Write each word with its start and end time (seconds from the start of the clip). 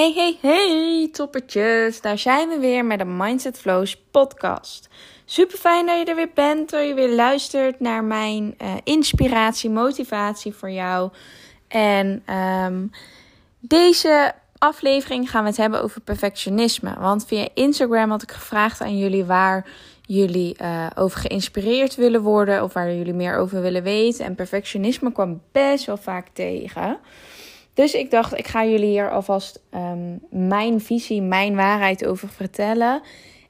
Hey, 0.00 0.12
hey, 0.12 0.38
hey, 0.40 1.08
toppertjes. 1.12 2.00
Daar 2.00 2.18
zijn 2.18 2.48
we 2.48 2.58
weer 2.58 2.84
met 2.84 2.98
de 2.98 3.04
Mindset 3.04 3.58
Flows 3.58 3.96
podcast. 4.10 4.88
Super 5.24 5.58
fijn 5.58 5.86
dat 5.86 5.98
je 5.98 6.04
er 6.04 6.14
weer 6.14 6.30
bent, 6.34 6.70
dat 6.70 6.86
je 6.86 6.94
weer 6.94 7.14
luistert 7.14 7.80
naar 7.80 8.04
mijn 8.04 8.54
uh, 8.62 8.74
inspiratie, 8.84 9.70
motivatie 9.70 10.52
voor 10.52 10.70
jou. 10.70 11.10
En 11.68 12.22
um, 12.66 12.90
deze 13.58 14.32
aflevering 14.58 15.30
gaan 15.30 15.42
we 15.42 15.48
het 15.48 15.58
hebben 15.58 15.82
over 15.82 16.00
perfectionisme. 16.00 16.94
Want 16.98 17.26
via 17.26 17.48
Instagram 17.54 18.10
had 18.10 18.22
ik 18.22 18.32
gevraagd 18.32 18.80
aan 18.80 18.98
jullie 18.98 19.24
waar 19.24 19.66
jullie 20.02 20.56
uh, 20.62 20.86
over 20.94 21.20
geïnspireerd 21.20 21.94
willen 21.94 22.22
worden 22.22 22.62
of 22.62 22.72
waar 22.72 22.94
jullie 22.94 23.14
meer 23.14 23.36
over 23.36 23.62
willen 23.62 23.82
weten. 23.82 24.24
En 24.24 24.34
perfectionisme 24.34 25.12
kwam 25.12 25.42
best 25.52 25.84
wel 25.84 25.96
vaak 25.96 26.26
tegen. 26.32 26.98
Dus 27.74 27.94
ik 27.94 28.10
dacht, 28.10 28.38
ik 28.38 28.46
ga 28.46 28.64
jullie 28.64 28.88
hier 28.88 29.10
alvast 29.10 29.62
um, 29.74 30.20
mijn 30.30 30.80
visie, 30.80 31.22
mijn 31.22 31.56
waarheid 31.56 32.06
over 32.06 32.28
vertellen. 32.28 33.02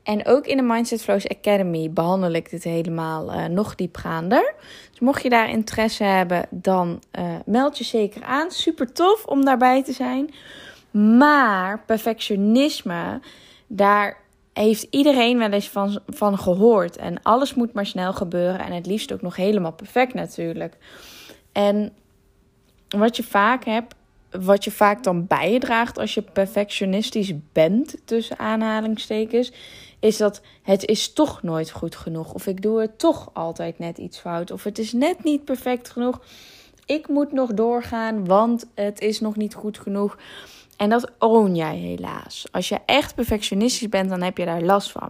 En 0.02 0.26
ook 0.26 0.46
in 0.46 0.56
de 0.56 0.62
Mindset 0.62 1.02
Flows 1.02 1.28
Academy 1.28 1.90
behandel 1.90 2.32
ik 2.32 2.50
dit 2.50 2.64
helemaal 2.64 3.34
uh, 3.34 3.44
nog 3.44 3.74
diepgaander. 3.74 4.54
Dus 4.90 5.00
mocht 5.00 5.22
je 5.22 5.28
daar 5.28 5.50
interesse 5.50 6.04
hebben, 6.04 6.46
dan 6.50 7.02
uh, 7.18 7.24
meld 7.44 7.78
je 7.78 7.84
zeker 7.84 8.22
aan. 8.22 8.50
Super 8.50 8.92
tof 8.92 9.24
om 9.24 9.44
daarbij 9.44 9.84
te 9.84 9.92
zijn. 9.92 10.34
Maar 10.90 11.84
perfectionisme, 11.84 13.20
daar 13.66 14.16
heeft 14.52 14.86
iedereen 14.90 15.38
wel 15.38 15.50
eens 15.50 15.68
van, 15.68 16.00
van 16.06 16.38
gehoord. 16.38 16.96
En 16.96 17.22
alles 17.22 17.54
moet 17.54 17.72
maar 17.72 17.86
snel 17.86 18.12
gebeuren. 18.12 18.60
En 18.60 18.72
het 18.72 18.86
liefst 18.86 19.12
ook 19.12 19.22
nog 19.22 19.36
helemaal 19.36 19.72
perfect 19.72 20.14
natuurlijk. 20.14 20.76
En 21.52 21.92
wat 22.88 23.16
je 23.16 23.22
vaak 23.22 23.64
hebt, 23.64 23.94
wat 24.30 24.64
je 24.64 24.70
vaak 24.70 25.02
dan 25.02 25.26
bijdraagt 25.26 25.98
als 25.98 26.14
je 26.14 26.22
perfectionistisch 26.22 27.32
bent, 27.52 27.96
tussen 28.04 28.38
aanhalingstekens, 28.38 29.52
is 30.00 30.16
dat 30.16 30.40
het 30.62 30.86
is 30.86 31.12
toch 31.12 31.42
nooit 31.42 31.70
goed 31.70 31.96
genoeg. 31.96 32.32
Of 32.32 32.46
ik 32.46 32.62
doe 32.62 32.80
het 32.80 32.98
toch 32.98 33.30
altijd 33.32 33.78
net 33.78 33.98
iets 33.98 34.18
fout. 34.18 34.50
Of 34.50 34.64
het 34.64 34.78
is 34.78 34.92
net 34.92 35.24
niet 35.24 35.44
perfect 35.44 35.90
genoeg. 35.90 36.20
Ik 36.86 37.08
moet 37.08 37.32
nog 37.32 37.54
doorgaan, 37.54 38.26
want 38.26 38.66
het 38.74 39.00
is 39.00 39.20
nog 39.20 39.36
niet 39.36 39.54
goed 39.54 39.78
genoeg. 39.78 40.18
En 40.76 40.90
dat 40.90 41.10
own 41.18 41.54
jij 41.54 41.76
helaas. 41.76 42.46
Als 42.50 42.68
je 42.68 42.78
echt 42.86 43.14
perfectionistisch 43.14 43.88
bent, 43.88 44.08
dan 44.08 44.22
heb 44.22 44.38
je 44.38 44.44
daar 44.44 44.62
last 44.62 44.90
van. 44.90 45.08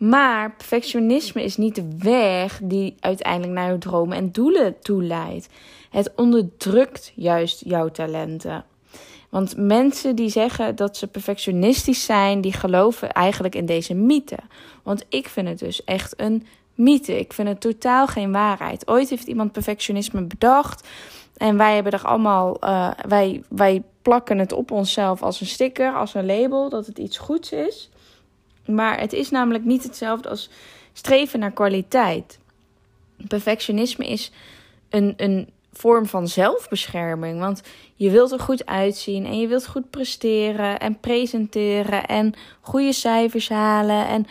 Maar 0.00 0.52
perfectionisme 0.52 1.42
is 1.42 1.56
niet 1.56 1.74
de 1.74 1.88
weg 1.98 2.60
die 2.62 2.94
uiteindelijk 3.00 3.52
naar 3.52 3.72
je 3.72 3.78
dromen 3.78 4.16
en 4.16 4.32
doelen 4.32 4.80
toe 4.80 5.02
leidt. 5.02 5.48
Het 5.90 6.12
onderdrukt 6.16 7.12
juist 7.14 7.62
jouw 7.64 7.88
talenten. 7.88 8.64
Want 9.28 9.56
mensen 9.56 10.16
die 10.16 10.28
zeggen 10.28 10.76
dat 10.76 10.96
ze 10.96 11.06
perfectionistisch 11.06 12.04
zijn, 12.04 12.40
die 12.40 12.52
geloven 12.52 13.12
eigenlijk 13.12 13.54
in 13.54 13.66
deze 13.66 13.94
mythe. 13.94 14.38
Want 14.82 15.04
ik 15.08 15.28
vind 15.28 15.48
het 15.48 15.58
dus 15.58 15.84
echt 15.84 16.20
een 16.20 16.46
mythe. 16.74 17.18
Ik 17.18 17.32
vind 17.32 17.48
het 17.48 17.60
totaal 17.60 18.06
geen 18.06 18.32
waarheid. 18.32 18.88
Ooit 18.88 19.10
heeft 19.10 19.26
iemand 19.26 19.52
perfectionisme 19.52 20.22
bedacht. 20.22 20.88
En 21.36 21.56
wij 21.56 21.74
hebben 21.74 21.92
er 21.92 22.04
allemaal, 22.04 22.56
uh, 22.64 22.90
wij, 23.08 23.42
wij 23.48 23.82
plakken 24.02 24.38
het 24.38 24.52
op 24.52 24.70
onszelf 24.70 25.22
als 25.22 25.40
een 25.40 25.46
sticker, 25.46 25.94
als 25.94 26.14
een 26.14 26.26
label, 26.26 26.68
dat 26.68 26.86
het 26.86 26.98
iets 26.98 27.18
goeds 27.18 27.52
is. 27.52 27.90
Maar 28.74 29.00
het 29.00 29.12
is 29.12 29.30
namelijk 29.30 29.64
niet 29.64 29.82
hetzelfde 29.82 30.28
als 30.28 30.50
streven 30.92 31.40
naar 31.40 31.52
kwaliteit. 31.52 32.38
Perfectionisme 33.28 34.06
is 34.06 34.32
een, 34.88 35.14
een 35.16 35.48
vorm 35.72 36.06
van 36.06 36.28
zelfbescherming. 36.28 37.40
Want 37.40 37.62
je 37.94 38.10
wilt 38.10 38.32
er 38.32 38.40
goed 38.40 38.66
uitzien 38.66 39.26
en 39.26 39.40
je 39.40 39.46
wilt 39.46 39.66
goed 39.66 39.90
presteren 39.90 40.78
en 40.78 41.00
presenteren 41.00 42.06
en 42.06 42.34
goede 42.60 42.92
cijfers 42.92 43.48
halen. 43.48 44.06
En 44.06 44.26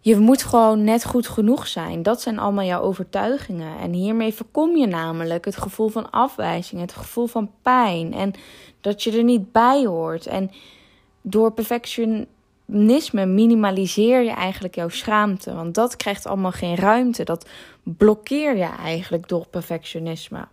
je 0.00 0.16
moet 0.16 0.42
gewoon 0.42 0.84
net 0.84 1.04
goed 1.04 1.28
genoeg 1.28 1.66
zijn. 1.66 2.02
Dat 2.02 2.20
zijn 2.20 2.38
allemaal 2.38 2.64
jouw 2.64 2.80
overtuigingen. 2.80 3.78
En 3.78 3.92
hiermee 3.92 4.34
voorkom 4.34 4.76
je 4.76 4.86
namelijk 4.86 5.44
het 5.44 5.56
gevoel 5.56 5.88
van 5.88 6.10
afwijzing, 6.10 6.80
het 6.80 6.92
gevoel 6.92 7.26
van 7.26 7.50
pijn 7.62 8.12
en 8.12 8.32
dat 8.80 9.02
je 9.02 9.16
er 9.16 9.24
niet 9.24 9.52
bij 9.52 9.86
hoort. 9.86 10.26
En 10.26 10.50
door 11.22 11.52
minimaliseer 13.26 14.22
je 14.22 14.30
eigenlijk 14.30 14.74
jouw 14.74 14.88
schaamte, 14.88 15.54
want 15.54 15.74
dat 15.74 15.96
krijgt 15.96 16.26
allemaal 16.26 16.52
geen 16.52 16.76
ruimte. 16.76 17.24
Dat 17.24 17.48
blokkeer 17.82 18.56
je 18.56 18.68
eigenlijk 18.82 19.28
door 19.28 19.46
perfectionisme. 19.50 20.48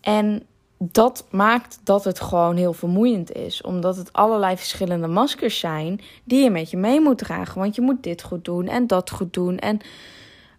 En 0.00 0.46
dat 0.78 1.26
maakt 1.30 1.80
dat 1.84 2.04
het 2.04 2.20
gewoon 2.20 2.56
heel 2.56 2.72
vermoeiend 2.72 3.32
is. 3.32 3.62
Omdat 3.62 3.96
het 3.96 4.12
allerlei 4.12 4.56
verschillende 4.56 5.06
maskers 5.06 5.58
zijn 5.58 6.00
die 6.24 6.42
je 6.42 6.50
met 6.50 6.70
je 6.70 6.76
mee 6.76 7.00
moet 7.00 7.18
dragen. 7.18 7.60
Want 7.60 7.74
je 7.74 7.80
moet 7.80 8.02
dit 8.02 8.22
goed 8.22 8.44
doen 8.44 8.68
en 8.68 8.86
dat 8.86 9.10
goed 9.10 9.32
doen. 9.32 9.58
En 9.58 9.80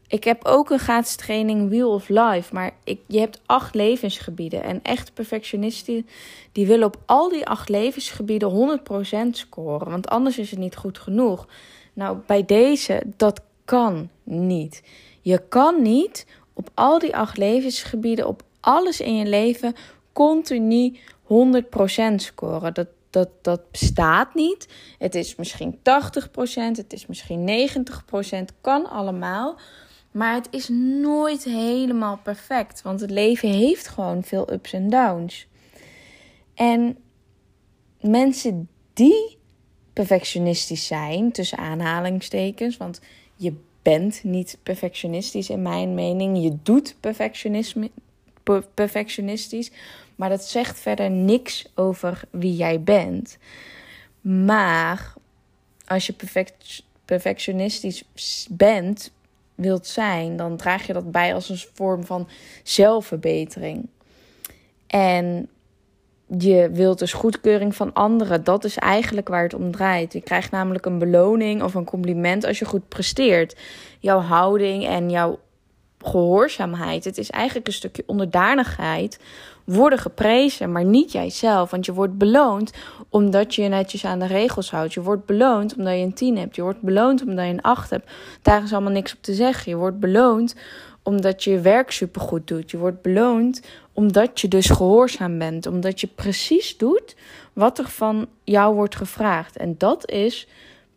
ik 0.08 0.24
heb 0.24 0.46
ook 0.46 0.70
een 0.70 0.80
gratis 0.80 1.16
training 1.16 1.70
Wheel 1.70 1.92
of 1.92 2.10
Life. 2.10 2.54
Maar 2.54 2.72
ik, 2.84 3.00
je 3.08 3.20
hebt 3.20 3.42
acht 3.46 3.76
levensgebieden. 3.76 4.64
En 4.64 4.80
echt 4.84 5.14
perfectionisten 5.14 6.08
die 6.52 6.68
willen 6.68 6.88
op 6.88 6.98
al 7.06 7.30
die 7.30 7.48
acht 7.48 7.70
levensgebieden 7.70 8.80
100% 8.80 9.30
scoren. 9.32 9.90
Want 9.90 10.08
anders 10.08 10.38
is 10.38 10.50
het 10.50 10.60
niet 10.60 10.76
goed 10.76 10.98
genoeg. 10.98 11.48
Nou, 11.94 12.18
bij 12.26 12.46
deze, 12.46 13.02
dat 13.18 13.42
kan 13.66 14.10
niet. 14.24 14.84
Je 15.22 15.42
kan 15.50 15.82
niet 15.82 16.26
op 16.54 16.70
al 16.74 17.00
die 17.00 17.16
acht 17.16 17.38
levensgebieden, 17.38 18.28
op 18.28 18.44
alles 18.60 19.02
in 19.02 19.16
je 19.16 19.26
leven, 19.26 19.76
continu 20.14 20.98
100% 21.24 22.16
scoren. 22.16 22.74
Dat, 22.74 22.88
dat, 23.10 23.30
dat 23.42 23.72
bestaat 23.72 24.34
niet. 24.34 24.68
Het 24.98 25.16
is 25.16 25.36
misschien 25.36 25.78
80%, 25.78 25.82
het 26.54 26.94
is 26.94 27.06
misschien 27.06 27.70
90%, 28.52 28.62
kan 28.62 28.90
allemaal. 28.90 29.58
Maar 30.12 30.34
het 30.34 30.48
is 30.52 30.68
nooit 31.02 31.44
helemaal 31.44 32.20
perfect. 32.24 32.82
Want 32.82 33.00
het 33.00 33.12
leven 33.12 33.50
heeft 33.50 33.88
gewoon 33.88 34.24
veel 34.24 34.52
ups 34.52 34.74
en 34.74 34.90
downs. 34.90 35.48
En 36.54 36.98
mensen 38.02 38.70
die 38.94 39.38
perfectionistisch 39.94 40.88
zijn, 40.88 41.32
tussen 41.32 41.58
aanhalingstekens, 41.58 42.78
want 42.78 43.02
je 43.36 43.54
bent 43.82 44.24
niet 44.24 44.58
perfectionistisch 44.64 45.50
in 45.50 45.62
mijn 45.62 45.94
mening. 45.94 46.44
Je 46.44 46.58
doet 46.64 46.96
perfectionisme, 47.00 47.92
perfectionistisch. 48.74 49.72
Maar 50.16 50.30
dat 50.30 50.44
zegt 50.44 50.80
verder 50.80 51.12
niks 51.12 51.72
over 51.76 52.22
wie 52.32 52.56
jij 52.56 52.82
bent. 52.82 53.38
Maar 54.22 55.14
als 55.86 56.06
je 56.08 56.14
perfect, 56.14 56.84
perfectionistisch 57.06 58.04
bent, 58.50 59.12
wilt 59.58 59.88
zijn, 59.88 60.38
dan 60.38 60.58
draag 60.58 60.88
je 60.88 60.94
dat 60.94 61.12
bij 61.12 61.34
als 61.34 61.50
een 61.50 61.60
vorm 61.74 62.04
van 62.04 62.28
zelfverbetering. 62.64 63.90
En 64.88 65.50
je 66.38 66.70
wilt 66.72 67.00
dus 67.00 67.14
goedkeuring 67.14 67.76
van 67.76 67.94
anderen. 67.94 68.44
Dat 68.44 68.64
is 68.64 68.78
eigenlijk 68.78 69.28
waar 69.28 69.44
het 69.44 69.54
om 69.54 69.72
draait. 69.72 70.14
Je 70.14 70.22
krijgt 70.22 70.52
namelijk 70.52 70.86
een 70.86 71.00
beloning 71.00 71.64
of 71.64 71.74
een 71.74 71.86
compliment 71.86 72.46
als 72.46 72.60
je 72.60 72.66
goed 72.66 72.88
presteert. 72.88 73.58
Jouw 74.00 74.20
houding 74.20 74.86
en 74.86 75.10
jouw 75.10 75.40
gehoorzaamheid. 76.02 77.04
Het 77.04 77.18
is 77.18 77.30
eigenlijk 77.30 77.68
een 77.68 77.74
stukje 77.74 78.04
onderdanigheid. 78.06 79.20
Worden 79.64 80.00
geprezen, 80.00 80.72
maar 80.72 80.86
niet 80.86 81.12
jijzelf. 81.12 81.72
Want 81.72 81.86
je 81.86 81.94
wordt 81.94 82.18
beloond 82.18 82.72
omdat 83.10 83.56
je 83.56 83.62
je 83.62 83.70
netjes 83.70 84.06
aan 84.06 84.20
de 84.20 84.26
regels 84.26 84.72
houdt. 84.72 84.94
Je 84.94 85.02
wordt 85.02 85.26
beloond 85.26 85.76
omdat 85.76 85.94
je 85.94 86.00
een 86.00 86.14
10 86.14 86.38
hebt. 86.38 86.56
Je 86.56 86.62
wordt 86.62 86.82
beloond 86.82 87.22
omdat 87.22 87.46
je 87.46 87.52
een 87.52 87.62
8 87.62 87.90
hebt. 87.90 88.12
Daar 88.42 88.64
is 88.64 88.74
allemaal 88.74 88.92
niks 88.92 89.14
op 89.14 89.22
te 89.22 89.34
zeggen. 89.34 89.72
Je 89.72 89.78
wordt 89.78 90.00
beloond 90.00 90.56
omdat 91.04 91.44
je 91.44 91.52
je 91.52 91.60
werk 91.60 91.92
supergoed 91.92 92.48
doet. 92.48 92.72
Je 92.72 92.78
wordt 92.78 93.02
beloond 93.02 93.62
omdat 93.94 94.42
je 94.42 94.48
dus 94.48 94.70
gehoorzaam 94.70 95.38
bent. 95.38 95.66
Omdat 95.66 96.02
je 96.02 96.08
precies 96.08 96.78
doet 96.78 97.16
wat 97.54 97.78
er 97.78 97.88
van 97.88 98.28
jou 98.44 98.76
wordt 98.76 98.96
gevraagd. 98.96 99.58
En 99.58 99.76
dat 99.78 100.10
is 100.10 100.48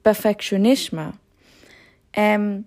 perfectionisme. 0.03 1.11
En 2.11 2.67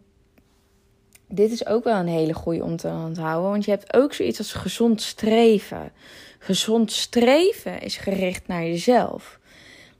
dit 1.35 1.51
is 1.51 1.65
ook 1.65 1.83
wel 1.83 1.95
een 1.95 2.07
hele 2.07 2.33
goede 2.33 2.63
om 2.63 2.77
te 2.77 2.87
onthouden. 2.87 3.49
Want 3.49 3.65
je 3.65 3.71
hebt 3.71 3.93
ook 3.93 4.13
zoiets 4.13 4.37
als 4.37 4.53
gezond 4.53 5.01
streven. 5.01 5.91
Gezond 6.39 6.91
streven 6.91 7.81
is 7.81 7.97
gericht 7.97 8.47
naar 8.47 8.63
jezelf. 8.63 9.39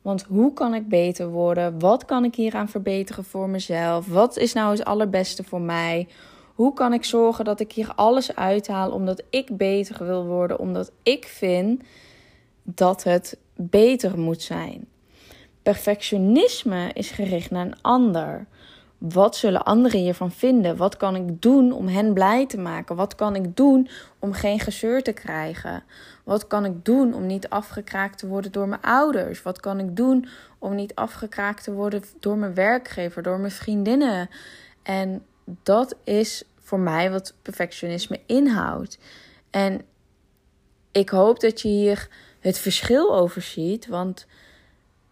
Want 0.02 0.24
hoe 0.24 0.54
kan 0.54 0.74
ik 0.74 0.88
beter 0.88 1.28
worden? 1.30 1.80
Wat 1.80 2.06
kan 2.06 2.24
ik 2.24 2.36
hieraan 2.36 2.70
verbeteren 2.70 3.24
voor 3.24 3.50
mezelf? 3.50 4.08
Wat 4.08 4.38
is 4.38 4.54
nou 4.54 4.72
het 4.72 4.86
allerbeste 4.86 5.44
voor 5.44 5.62
mij? 5.62 6.08
Hoe 6.54 6.74
kan 6.74 6.94
ik 6.94 7.04
zorgen 7.04 7.46
dat 7.46 7.60
ik 7.60 7.72
hier 7.72 7.92
alles 7.96 8.36
uithaal 8.36 8.92
omdat 8.92 9.24
ik 9.30 9.58
beter 9.58 10.06
wil 10.06 10.26
worden? 10.26 10.60
Omdat 10.60 10.92
ik 11.04 11.26
vind 11.26 11.82
dat 12.64 13.04
het 13.04 13.38
beter 13.56 14.20
moet 14.20 14.42
zijn. 14.42 14.88
Perfectionisme 15.62 16.90
is 16.94 17.12
gericht 17.12 17.52
naar 17.52 17.66
een 17.66 17.82
ander. 17.82 18.48
Wat 19.10 19.36
zullen 19.36 19.64
anderen 19.64 20.00
hiervan 20.00 20.32
vinden? 20.32 20.78
Wat 20.78 20.98
kan 20.98 21.16
ik 21.16 21.42
doen 21.42 21.72
om 21.72 21.88
hen 21.88 22.14
blij 22.14 22.46
te 22.46 22.58
maken? 22.58 22.96
Wat 22.96 23.16
kan 23.16 23.36
ik 23.36 23.56
doen 23.56 23.90
om 24.20 24.34
geen 24.34 24.60
gezeur 24.60 25.04
te 25.04 25.12
krijgen? 25.12 25.84
Wat 26.24 26.48
kan 26.48 26.66
ik 26.66 26.86
doen 26.86 27.14
om 27.14 27.26
niet 27.26 27.50
afgekraakt 27.50 28.18
te 28.18 28.28
worden 28.28 28.52
door 28.52 28.68
mijn 28.68 28.82
ouders? 28.82 29.42
Wat 29.42 29.60
kan 29.60 29.80
ik 29.80 29.96
doen 29.96 30.28
om 30.60 30.76
niet 30.76 30.96
afgekraakt 30.96 31.64
te 31.64 31.74
worden 31.74 32.04
door 32.20 32.38
mijn 32.38 32.54
werkgever, 32.54 33.24
door 33.24 33.40
mijn 33.40 33.52
vriendinnen? 33.52 34.30
En 34.84 35.26
dat 35.46 35.96
is 36.04 36.44
voor 36.60 36.80
mij 36.80 37.12
wat 37.12 37.34
perfectionisme 37.42 38.20
inhoudt. 38.26 38.98
En 39.50 39.82
ik 40.92 41.10
hoop 41.10 41.40
dat 41.40 41.62
je 41.62 41.68
hier 41.68 42.10
het 42.40 42.58
verschil 42.58 43.16
over 43.16 43.42
ziet, 43.42 43.88
want 43.88 44.28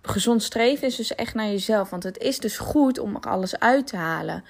gezond 0.02 0.44
streven 0.44 0.88
is 0.88 0.96
dus 0.96 1.16
echt 1.16 1.34
naar 1.34 1.48
jezelf. 1.48 1.90
Want 1.90 2.04
het 2.04 2.18
is 2.18 2.40
dus 2.40 2.58
goed 2.58 3.00
om 3.00 3.16
alles 3.16 3.60
uit 3.60 3.88
te 3.88 3.96
halen. 3.96 4.44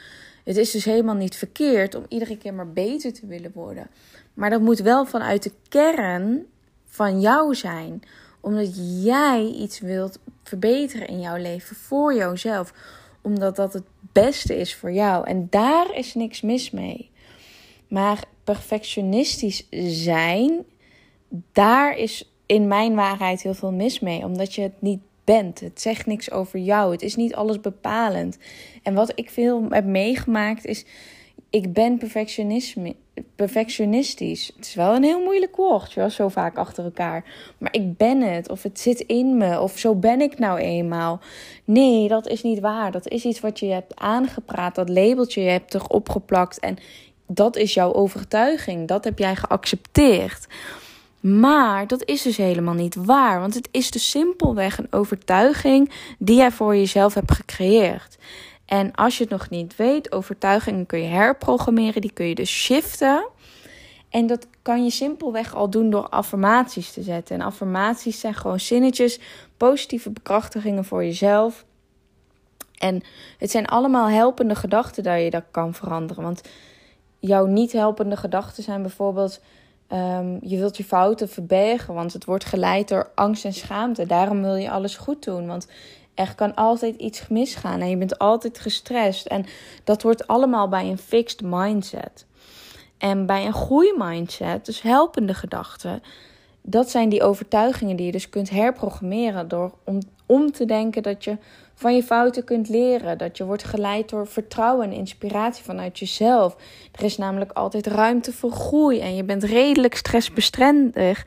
Het 0.44 0.58
is 0.58 0.72
dus 0.72 0.86
helemaal 0.86 1.16
niet 1.16 1.36
verkeerd 1.36 1.96
om 1.96 2.06
iedere 2.08 2.38
keer 2.38 2.54
maar 2.54 2.72
beter 2.72 3.14
te 3.14 3.26
willen 3.26 3.52
worden. 3.54 3.88
Maar 4.34 4.50
dat 4.50 4.62
moet 4.62 4.80
wel 4.80 5.06
vanuit 5.06 5.44
de 5.44 5.52
kern 5.70 6.46
van 6.86 7.22
jou 7.22 7.56
zijn. 7.56 8.02
Omdat 8.40 9.04
jij 9.04 9.46
iets 9.46 9.80
wilt 9.80 10.20
verbeteren 10.44 11.08
in 11.08 11.20
jouw 11.20 11.38
leven 11.38 11.76
voor 11.76 12.16
jouzelf. 12.16 12.74
Omdat 13.22 13.56
dat 13.56 13.74
het 13.74 13.86
beste 14.12 14.58
is 14.58 14.76
voor 14.76 14.92
jou. 14.92 15.28
En 15.28 15.48
daar 15.50 15.96
is 15.96 16.14
niks 16.14 16.42
mis 16.42 16.72
mee. 16.72 17.10
Maar 17.88 18.24
perfectionistisch 18.44 19.68
zijn, 20.04 20.66
daar 21.52 21.98
is 21.98 22.32
in 22.46 22.68
mijn 22.68 22.96
waarheid 22.96 23.42
heel 23.42 23.54
veel 23.54 23.72
mis 23.72 24.00
mee. 24.00 24.26
Omdat 24.26 24.56
je 24.56 24.62
het 24.62 24.82
niet 24.82 25.02
bent. 25.24 25.60
Het 25.60 25.82
zegt 25.82 26.06
niks 26.06 26.32
over 26.32 26.60
jou. 26.60 26.92
Het 26.92 27.02
is 27.02 27.16
niet 27.16 27.36
alles 27.36 27.60
bepalend. 27.60 28.38
En 28.84 28.94
wat 28.94 29.12
ik 29.16 29.30
veel 29.30 29.66
heb 29.70 29.86
meegemaakt 29.86 30.66
is. 30.66 30.86
Ik 31.50 31.74
ben 31.74 31.98
perfectionistisch. 33.36 34.52
Het 34.56 34.66
is 34.66 34.74
wel 34.74 34.96
een 34.96 35.04
heel 35.04 35.24
moeilijk 35.24 35.56
woord, 35.56 35.94
wel 35.94 36.10
zo 36.10 36.30
vaak 36.30 36.58
achter 36.58 36.84
elkaar. 36.84 37.24
Maar 37.58 37.74
ik 37.74 37.98
ben 37.98 38.22
het, 38.22 38.50
of 38.50 38.64
het 38.64 38.80
zit 38.80 39.00
in 39.00 39.38
me, 39.38 39.62
of 39.62 39.78
zo 39.78 39.96
ben 39.96 40.22
ik 40.22 40.40
nou 40.40 40.60
eenmaal. 40.60 41.20
Nee, 41.64 42.08
dat 42.08 42.28
is 42.28 42.44
niet 42.44 42.60
waar. 42.60 42.92
Dat 42.92 43.08
is 43.08 43.26
iets 43.26 43.40
wat 43.40 43.60
je 43.60 43.66
hebt 43.66 43.96
aangepraat, 43.96 44.76
dat 44.76 44.90
labeltje 44.90 45.42
je 45.42 45.50
hebt 45.50 45.74
erop 45.74 46.10
geplakt. 46.10 46.60
En 46.60 46.78
dat 47.28 47.56
is 47.56 47.74
jouw 47.74 47.94
overtuiging. 47.94 48.88
Dat 48.88 49.04
heb 49.04 49.20
jij 49.20 49.36
geaccepteerd. 49.36 50.48
Maar 51.22 51.88
dat 51.88 52.06
is 52.06 52.22
dus 52.22 52.38
helemaal 52.38 52.74
niet 52.74 52.96
waar, 52.96 53.40
want 53.40 53.54
het 53.54 53.70
is 53.72 53.92
dus 53.92 54.10
simpelweg 54.10 54.78
een 54.78 54.88
overtuiging 54.92 55.92
die 56.20 56.36
jij 56.36 56.52
voor 56.52 56.76
jezelf 56.76 57.14
hebt 57.14 57.32
gecreëerd. 57.32 58.18
En 58.66 58.92
als 58.96 59.18
je 59.18 59.24
het 59.24 59.32
nog 59.32 59.50
niet 59.50 59.76
weet, 59.76 60.12
overtuigingen 60.12 60.86
kun 60.86 61.02
je 61.02 61.08
herprogrammeren, 61.08 62.02
die 62.02 62.14
kun 62.14 62.26
je 62.26 62.36
dus 62.36 62.50
shiften. 62.50 63.28
En 64.10 64.28
dat 64.28 64.48
kan 64.62 64.84
je 64.84 64.90
simpelweg 64.90 65.56
al 65.56 65.70
doen 65.70 65.90
door 65.90 66.10
affirmaties 66.10 66.92
te 66.92 67.02
zetten. 67.02 67.36
En 67.36 67.46
affirmaties 67.46 68.20
zijn 68.20 68.34
gewoon 68.34 68.60
zinnetjes, 68.60 69.20
positieve 69.58 70.10
bekrachtigingen 70.10 70.86
voor 70.86 71.04
jezelf. 71.04 71.66
En 72.78 73.02
het 73.38 73.52
zijn 73.52 73.66
allemaal 73.66 74.10
helpende 74.10 74.56
gedachten 74.56 75.04
dat 75.04 75.22
je 75.22 75.30
dat 75.30 75.44
kan 75.52 75.74
veranderen. 75.74 76.24
Want 76.24 76.42
jouw 77.20 77.46
niet 77.46 77.72
helpende 77.72 78.18
gedachten 78.18 78.64
zijn 78.64 78.82
bijvoorbeeld 78.82 79.42
Ehm, 79.92 80.38
je 80.42 80.58
wilt 80.58 80.78
je 80.78 80.84
fouten 80.84 81.30
verbergen, 81.30 81.94
want 81.94 82.14
het 82.14 82.26
wordt 82.26 82.46
geleid 82.46 82.88
door 82.88 83.12
angst 83.16 83.46
en 83.46 83.54
schaamte. 83.54 84.06
Daarom 84.06 84.42
wil 84.42 84.56
je 84.56 84.72
alles 84.72 84.96
goed 84.96 85.24
doen, 85.24 85.48
want 85.48 85.68
er 86.14 86.36
kan 86.36 86.56
altijd 86.56 86.96
iets 86.96 87.28
misgaan 87.28 87.80
en 87.80 87.90
je 87.90 87.98
bent 87.98 88.18
altijd 88.18 88.60
gestrest. 88.60 89.26
En 89.26 89.46
dat 89.84 90.02
hoort 90.02 90.28
allemaal 90.28 90.68
bij 90.68 90.90
een 90.90 90.98
fixed 90.98 91.42
mindset. 91.42 92.26
En 92.98 93.26
bij 93.26 93.46
een 93.46 93.54
groeimindset, 93.54 94.66
dus 94.66 94.82
helpende 94.82 95.34
gedachten, 95.34 96.04
dat 96.62 96.90
zijn 96.90 97.10
die 97.10 97.24
overtuigingen 97.24 97.96
die 97.96 98.06
je 98.06 98.12
dus 98.12 98.30
kunt 98.30 98.50
herprogrammeren 98.50 99.48
door 99.48 99.74
om, 99.86 100.00
om 100.26 100.52
te 100.52 100.66
denken 100.66 101.04
dat 101.04 101.24
je 101.24 101.38
van 101.82 101.96
je 101.96 102.04
fouten 102.04 102.44
kunt 102.44 102.70
leren. 102.70 103.18
Dat 103.18 103.38
je 103.38 103.46
wordt 103.46 103.64
geleid 103.64 104.10
door 104.10 104.28
vertrouwen 104.28 104.86
en 104.86 104.92
inspiratie 104.92 105.64
vanuit 105.64 106.00
jezelf. 106.00 106.56
Er 106.92 107.04
is 107.04 107.18
namelijk 107.18 107.52
altijd 107.52 107.88
ruimte 107.88 108.34
voor 108.34 108.52
groei 108.52 109.00
en 109.00 109.16
je 109.16 109.24
bent 109.24 109.44
redelijk 109.44 109.96
stressbestendig. 109.96 111.26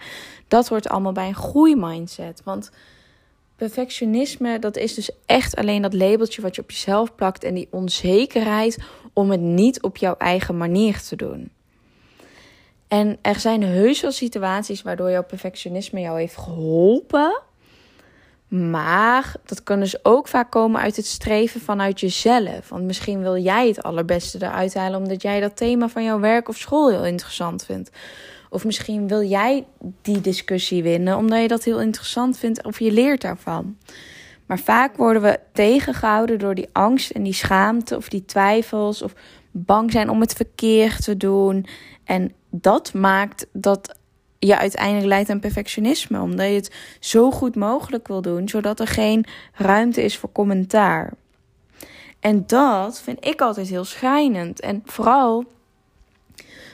Dat 0.48 0.68
hoort 0.68 0.88
allemaal 0.88 1.12
bij 1.12 1.28
een 1.28 1.34
groeimindset. 1.34 2.40
Want 2.44 2.70
perfectionisme, 3.56 4.58
dat 4.58 4.76
is 4.76 4.94
dus 4.94 5.10
echt 5.26 5.56
alleen 5.56 5.82
dat 5.82 5.94
labeltje 5.94 6.42
wat 6.42 6.54
je 6.54 6.62
op 6.62 6.70
jezelf 6.70 7.14
plakt 7.14 7.44
en 7.44 7.54
die 7.54 7.68
onzekerheid 7.70 8.78
om 9.12 9.30
het 9.30 9.40
niet 9.40 9.82
op 9.82 9.96
jouw 9.96 10.16
eigen 10.16 10.56
manier 10.56 11.00
te 11.02 11.16
doen. 11.16 11.50
En 12.88 13.18
er 13.22 13.40
zijn 13.40 13.62
heus 13.62 14.00
wel 14.00 14.12
situaties 14.12 14.82
waardoor 14.82 15.10
jouw 15.10 15.24
perfectionisme 15.24 16.00
jou 16.00 16.18
heeft 16.18 16.36
geholpen 16.36 17.42
maar 18.54 19.34
dat 19.44 19.62
kan 19.62 19.80
dus 19.80 20.04
ook 20.04 20.28
vaak 20.28 20.50
komen 20.50 20.80
uit 20.80 20.96
het 20.96 21.06
streven 21.06 21.60
vanuit 21.60 22.00
jezelf. 22.00 22.68
Want 22.68 22.84
misschien 22.84 23.22
wil 23.22 23.36
jij 23.36 23.68
het 23.68 23.82
allerbeste 23.82 24.38
eruit 24.42 24.74
halen 24.74 24.98
omdat 24.98 25.22
jij 25.22 25.40
dat 25.40 25.56
thema 25.56 25.88
van 25.88 26.04
jouw 26.04 26.20
werk 26.20 26.48
of 26.48 26.56
school 26.56 26.90
heel 26.90 27.04
interessant 27.04 27.64
vindt. 27.64 27.90
Of 28.50 28.64
misschien 28.64 29.08
wil 29.08 29.22
jij 29.22 29.66
die 30.02 30.20
discussie 30.20 30.82
winnen 30.82 31.16
omdat 31.16 31.40
je 31.40 31.48
dat 31.48 31.64
heel 31.64 31.80
interessant 31.80 32.38
vindt 32.38 32.64
of 32.64 32.78
je 32.78 32.92
leert 32.92 33.20
daarvan. 33.20 33.76
Maar 34.46 34.58
vaak 34.58 34.96
worden 34.96 35.22
we 35.22 35.40
tegengehouden 35.52 36.38
door 36.38 36.54
die 36.54 36.68
angst 36.72 37.10
en 37.10 37.22
die 37.22 37.34
schaamte 37.34 37.96
of 37.96 38.08
die 38.08 38.24
twijfels 38.24 39.02
of 39.02 39.14
bang 39.50 39.92
zijn 39.92 40.10
om 40.10 40.20
het 40.20 40.32
verkeerd 40.32 41.04
te 41.04 41.16
doen. 41.16 41.66
En 42.04 42.32
dat 42.50 42.92
maakt 42.92 43.46
dat 43.52 43.98
je 44.46 44.58
uiteindelijk 44.58 45.06
leidt 45.06 45.30
aan 45.30 45.40
perfectionisme. 45.40 46.20
Omdat 46.20 46.46
je 46.46 46.54
het 46.54 46.74
zo 47.00 47.30
goed 47.30 47.56
mogelijk 47.56 48.08
wil 48.08 48.22
doen, 48.22 48.48
zodat 48.48 48.80
er 48.80 48.86
geen 48.86 49.24
ruimte 49.52 50.02
is 50.02 50.16
voor 50.16 50.32
commentaar. 50.32 51.12
En 52.20 52.46
dat 52.46 53.00
vind 53.00 53.26
ik 53.26 53.40
altijd 53.40 53.68
heel 53.68 53.84
schrijnend. 53.84 54.60
En 54.60 54.82
vooral 54.84 55.44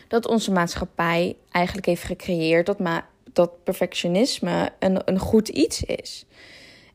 dat 0.08 0.26
onze 0.26 0.52
maatschappij 0.52 1.36
eigenlijk 1.50 1.86
heeft 1.86 2.02
gecreëerd 2.02 2.66
dat, 2.66 2.78
ma 2.78 3.06
dat 3.32 3.64
perfectionisme 3.64 4.72
een, 4.78 5.00
een 5.04 5.18
goed 5.18 5.48
iets 5.48 5.82
is. 5.82 6.24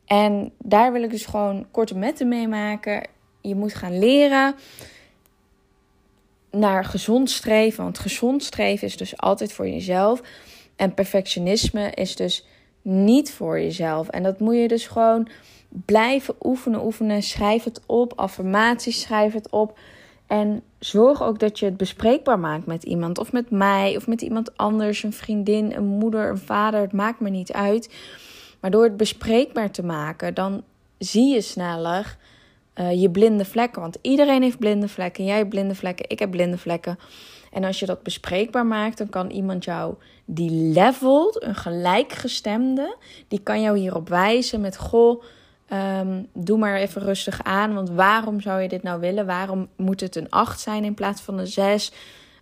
En 0.06 0.52
daar 0.58 0.92
wil 0.92 1.02
ik 1.02 1.10
dus 1.10 1.26
gewoon 1.26 1.66
korte 1.70 1.96
metten 1.96 2.28
mee 2.28 2.48
maken. 2.48 3.08
Je 3.40 3.54
moet 3.54 3.74
gaan 3.74 3.98
leren 3.98 4.54
naar 6.50 6.84
gezond 6.84 7.30
streven. 7.30 7.84
Want 7.84 7.98
gezond 7.98 8.44
streven 8.44 8.86
is 8.86 8.96
dus 8.96 9.16
altijd 9.16 9.52
voor 9.52 9.68
jezelf. 9.68 10.20
En 10.76 10.94
perfectionisme 10.94 11.90
is 11.90 12.16
dus 12.16 12.46
niet 12.82 13.32
voor 13.32 13.60
jezelf. 13.60 14.08
En 14.08 14.22
dat 14.22 14.40
moet 14.40 14.56
je 14.56 14.68
dus 14.68 14.86
gewoon 14.86 15.28
blijven 15.68 16.34
oefenen, 16.42 16.84
oefenen. 16.84 17.22
Schrijf 17.22 17.64
het 17.64 17.80
op, 17.86 18.12
affirmaties, 18.16 19.00
schrijf 19.00 19.32
het 19.32 19.50
op. 19.50 19.78
En 20.26 20.62
zorg 20.78 21.22
ook 21.22 21.38
dat 21.38 21.58
je 21.58 21.64
het 21.64 21.76
bespreekbaar 21.76 22.38
maakt 22.38 22.66
met 22.66 22.82
iemand. 22.82 23.18
Of 23.18 23.32
met 23.32 23.50
mij, 23.50 23.96
of 23.96 24.06
met 24.06 24.22
iemand 24.22 24.56
anders. 24.56 25.02
Een 25.02 25.12
vriendin, 25.12 25.72
een 25.72 25.84
moeder, 25.84 26.28
een 26.28 26.38
vader. 26.38 26.80
Het 26.80 26.92
maakt 26.92 27.20
me 27.20 27.30
niet 27.30 27.52
uit. 27.52 27.94
Maar 28.60 28.70
door 28.70 28.84
het 28.84 28.96
bespreekbaar 28.96 29.70
te 29.70 29.84
maken, 29.84 30.34
dan 30.34 30.62
zie 30.98 31.34
je 31.34 31.40
sneller 31.40 32.16
uh, 32.80 33.00
je 33.00 33.10
blinde 33.10 33.44
vlekken. 33.44 33.80
Want 33.80 33.98
iedereen 34.00 34.42
heeft 34.42 34.58
blinde 34.58 34.88
vlekken. 34.88 35.24
Jij 35.24 35.36
hebt 35.36 35.48
blinde 35.48 35.74
vlekken, 35.74 36.08
ik 36.08 36.18
heb 36.18 36.30
blinde 36.30 36.58
vlekken. 36.58 36.98
En 37.52 37.64
als 37.64 37.78
je 37.78 37.86
dat 37.86 38.02
bespreekbaar 38.02 38.66
maakt, 38.66 38.98
dan 38.98 39.08
kan 39.08 39.30
iemand 39.30 39.64
jou 39.64 39.94
die 40.24 40.50
levelt, 40.50 41.42
een 41.42 41.54
gelijkgestemde, 41.54 42.96
die 43.28 43.40
kan 43.40 43.60
jou 43.60 43.78
hierop 43.78 44.08
wijzen 44.08 44.60
met: 44.60 44.76
Goh, 44.76 45.22
ehm, 45.68 46.22
doe 46.32 46.58
maar 46.58 46.76
even 46.76 47.02
rustig 47.02 47.42
aan. 47.42 47.74
Want 47.74 47.90
waarom 47.90 48.40
zou 48.40 48.60
je 48.60 48.68
dit 48.68 48.82
nou 48.82 49.00
willen? 49.00 49.26
Waarom 49.26 49.68
moet 49.76 50.00
het 50.00 50.16
een 50.16 50.30
8 50.30 50.60
zijn 50.60 50.84
in 50.84 50.94
plaats 50.94 51.20
van 51.20 51.38
een 51.38 51.46
6? 51.46 51.92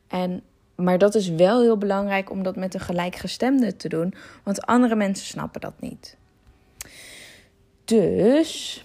En, 0.09 0.43
maar 0.75 0.99
dat 0.99 1.15
is 1.15 1.29
wel 1.29 1.61
heel 1.61 1.79
belangrijk 1.79 2.31
om 2.31 2.43
dat 2.43 2.57
met 2.57 2.75
een 2.75 2.81
gelijkgestemde 2.81 3.77
te 3.77 3.89
doen, 3.89 4.15
want 4.43 4.67
andere 4.67 4.95
mensen 4.95 5.27
snappen 5.27 5.61
dat 5.61 5.81
niet. 5.81 6.17
Dus 7.85 8.85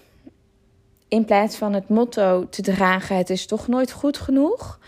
in 1.10 1.26
plaats 1.26 1.56
van 1.56 1.74
het 1.74 1.90
motto 1.90 2.50
te 2.50 2.62
dragen: 2.62 3.18
het 3.18 3.30
is 3.30 3.46
toch 3.46 3.68
nooit 3.68 3.92
goed 3.92 4.18
genoeg, 4.18 4.80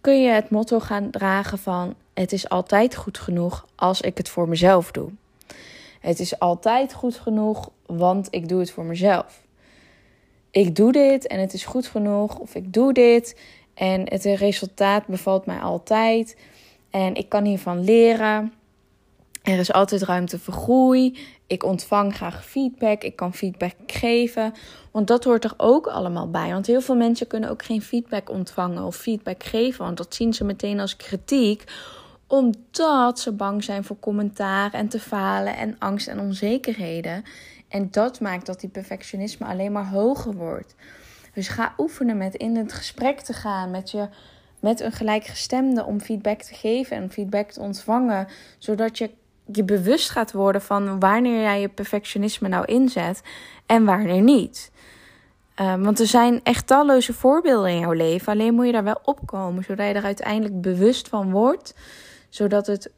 kun 0.00 0.22
je 0.22 0.30
het 0.30 0.50
motto 0.50 0.80
gaan 0.80 1.10
dragen 1.10 1.58
van: 1.58 1.94
het 2.14 2.32
is 2.32 2.48
altijd 2.48 2.96
goed 2.96 3.18
genoeg 3.18 3.66
als 3.76 4.00
ik 4.00 4.16
het 4.16 4.28
voor 4.28 4.48
mezelf 4.48 4.90
doe. 4.90 5.10
Het 6.00 6.20
is 6.20 6.38
altijd 6.38 6.92
goed 6.92 7.16
genoeg, 7.16 7.70
want 7.86 8.28
ik 8.30 8.48
doe 8.48 8.60
het 8.60 8.70
voor 8.70 8.84
mezelf. 8.84 9.42
Ik 10.50 10.76
doe 10.76 10.92
dit 10.92 11.26
en 11.26 11.40
het 11.40 11.52
is 11.52 11.64
goed 11.64 11.86
genoeg, 11.86 12.38
of 12.38 12.54
ik 12.54 12.72
doe 12.72 12.92
dit 12.92 13.40
en 13.74 14.00
het 14.08 14.24
resultaat 14.24 15.06
bevalt 15.06 15.46
mij 15.46 15.58
altijd. 15.58 16.36
En 16.90 17.14
ik 17.14 17.28
kan 17.28 17.44
hiervan 17.44 17.84
leren. 17.84 18.52
Er 19.42 19.58
is 19.58 19.72
altijd 19.72 20.02
ruimte 20.02 20.38
voor 20.38 20.54
groei. 20.54 21.18
Ik 21.46 21.64
ontvang 21.64 22.14
graag 22.14 22.44
feedback. 22.44 23.02
Ik 23.02 23.16
kan 23.16 23.34
feedback 23.34 23.74
geven. 23.86 24.52
Want 24.90 25.06
dat 25.06 25.24
hoort 25.24 25.44
er 25.44 25.54
ook 25.56 25.86
allemaal 25.86 26.30
bij. 26.30 26.50
Want 26.50 26.66
heel 26.66 26.80
veel 26.80 26.96
mensen 26.96 27.26
kunnen 27.26 27.50
ook 27.50 27.64
geen 27.64 27.82
feedback 27.82 28.30
ontvangen 28.30 28.84
of 28.84 28.96
feedback 28.96 29.44
geven. 29.44 29.84
Want 29.84 29.96
dat 29.96 30.14
zien 30.14 30.34
ze 30.34 30.44
meteen 30.44 30.80
als 30.80 30.96
kritiek. 30.96 31.64
Omdat 32.26 33.20
ze 33.20 33.32
bang 33.32 33.64
zijn 33.64 33.84
voor 33.84 33.98
commentaar 34.00 34.72
en 34.72 34.88
te 34.88 35.00
falen 35.00 35.56
en 35.56 35.76
angst 35.78 36.08
en 36.08 36.20
onzekerheden. 36.20 37.24
En 37.68 37.88
dat 37.90 38.20
maakt 38.20 38.46
dat 38.46 38.60
die 38.60 38.70
perfectionisme 38.70 39.46
alleen 39.46 39.72
maar 39.72 39.88
hoger 39.88 40.34
wordt. 40.34 40.74
Dus 41.34 41.48
ga 41.48 41.74
oefenen 41.78 42.16
met 42.16 42.34
in 42.34 42.56
het 42.56 42.72
gesprek 42.72 43.20
te 43.20 43.32
gaan 43.32 43.70
met 43.70 43.90
je 43.90 44.08
met 44.60 44.80
een 44.80 44.92
gelijkgestemde 44.92 45.84
om 45.84 46.00
feedback 46.00 46.42
te 46.42 46.54
geven 46.54 46.96
en 46.96 47.10
feedback 47.10 47.50
te 47.50 47.60
ontvangen, 47.60 48.28
zodat 48.58 48.98
je 48.98 49.10
je 49.52 49.64
bewust 49.64 50.10
gaat 50.10 50.32
worden 50.32 50.62
van 50.62 51.00
wanneer 51.00 51.40
jij 51.40 51.60
je 51.60 51.68
perfectionisme 51.68 52.48
nou 52.48 52.64
inzet 52.64 53.22
en 53.66 53.84
wanneer 53.84 54.22
niet. 54.22 54.70
Ehm, 55.54 55.82
want 55.82 56.00
er 56.00 56.06
zijn 56.06 56.40
echt 56.42 56.66
talloze 56.66 57.12
voorbeelden 57.12 57.70
in 57.70 57.78
jouw 57.78 57.92
leven. 57.92 58.32
Alleen 58.32 58.54
moet 58.54 58.66
je 58.66 58.72
daar 58.72 58.84
wel 58.84 59.00
opkomen, 59.04 59.64
zodat 59.64 59.86
je 59.86 59.92
er 59.92 60.04
uiteindelijk 60.04 60.60
bewust 60.60 61.08
van 61.08 61.30
wordt. 61.30 61.74
Zodat, 62.28 62.66
het, 62.66 62.90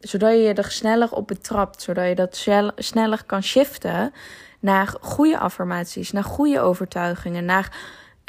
zodat 0.00 0.32
je 0.32 0.54
er 0.54 0.70
sneller 0.70 1.12
op 1.12 1.26
betrapt. 1.26 1.82
Zodat 1.82 2.08
je 2.08 2.14
dat 2.14 2.48
sneller 2.76 3.24
kan 3.26 3.42
shiften 3.42 4.12
naar 4.60 4.94
goede 5.00 5.38
affirmaties, 5.38 6.12
naar 6.12 6.24
goede 6.24 6.60
overtuigingen, 6.60 7.44
naar 7.44 7.76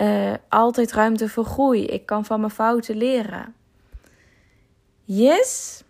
uh, 0.02 0.34
altijd 0.50 0.92
ruimte 0.92 1.30
voor 1.30 1.46
groei. 1.46 1.86
Ik 1.86 2.06
kan 2.06 2.26
van 2.26 2.40
mijn 2.40 2.52
fouten 2.52 2.98
leren. 2.98 3.56
Yes, 5.04 5.84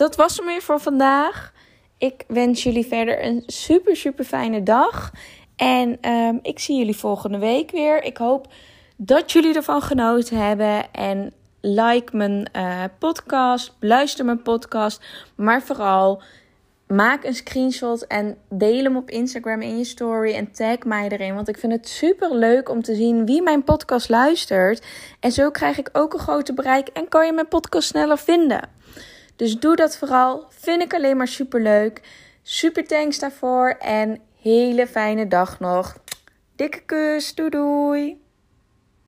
dat 0.00 0.16
was 0.16 0.36
hem 0.36 0.46
weer 0.46 0.62
voor 0.62 0.80
vandaag. 0.80 1.52
Ik 1.98 2.24
wens 2.28 2.62
jullie 2.62 2.86
verder 2.86 3.24
een 3.24 3.42
super, 3.46 3.96
super 3.96 4.24
fijne 4.24 4.62
dag. 4.62 5.12
En 5.56 6.10
um, 6.10 6.38
ik 6.42 6.58
zie 6.58 6.78
jullie 6.78 6.96
volgende 6.96 7.38
week 7.38 7.70
weer. 7.70 8.02
Ik 8.02 8.16
hoop 8.16 8.52
dat 8.96 9.32
jullie 9.32 9.54
ervan 9.54 9.82
genoten 9.82 10.36
hebben. 10.36 10.92
En 10.92 11.32
like 11.60 12.16
mijn 12.16 12.50
uh, 12.56 12.84
podcast, 12.98 13.76
luister 13.80 14.24
mijn 14.24 14.42
podcast. 14.42 15.04
Maar 15.34 15.62
vooral 15.62 16.22
maak 16.86 17.24
een 17.24 17.34
screenshot 17.34 18.06
en 18.06 18.36
deel 18.48 18.84
hem 18.84 18.96
op 18.96 19.10
Instagram 19.10 19.60
in 19.60 19.78
je 19.78 19.84
story 19.84 20.34
en 20.34 20.52
tag 20.52 20.78
mij 20.84 21.08
erin. 21.08 21.34
Want 21.34 21.48
ik 21.48 21.58
vind 21.58 21.72
het 21.72 21.88
super 21.88 22.36
leuk 22.36 22.68
om 22.68 22.82
te 22.82 22.94
zien 22.94 23.26
wie 23.26 23.42
mijn 23.42 23.64
podcast 23.64 24.08
luistert. 24.08 24.86
En 25.20 25.32
zo 25.32 25.50
krijg 25.50 25.78
ik 25.78 25.88
ook 25.92 26.12
een 26.12 26.20
groter 26.20 26.54
bereik 26.54 26.88
en 26.88 27.08
kan 27.08 27.26
je 27.26 27.32
mijn 27.32 27.48
podcast 27.48 27.88
sneller 27.88 28.18
vinden. 28.18 28.79
Dus 29.40 29.58
doe 29.58 29.76
dat 29.76 29.96
vooral. 29.96 30.46
Vind 30.48 30.82
ik 30.82 30.94
alleen 30.94 31.16
maar 31.16 31.28
super 31.28 31.62
leuk. 31.62 32.00
Super 32.42 32.86
thanks 32.86 33.18
daarvoor 33.18 33.68
en 33.78 34.20
hele 34.40 34.86
fijne 34.86 35.28
dag 35.28 35.60
nog. 35.60 35.96
Dikke 36.56 36.80
kus. 36.80 37.34
Doei 37.34 37.50
doei. 37.50 38.20